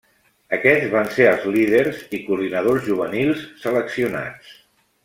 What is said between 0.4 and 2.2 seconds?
Aquests van ser els líders